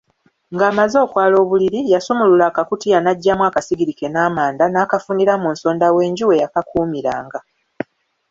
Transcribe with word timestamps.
Ng’amaze 0.53 0.95
okwala 1.05 1.35
obuliri, 1.43 1.79
yasumulula 1.93 2.43
akakutiya 2.47 2.97
n’aggyamu 3.01 3.43
akasigiri 3.49 3.93
ke 3.99 4.07
n’amanda, 4.13 4.63
n’akafunira 4.69 5.33
mu 5.41 5.49
nsonda 5.53 5.85
w’enju 5.95 6.23
we 6.29 6.39
yakakuumiranga. 6.43 7.39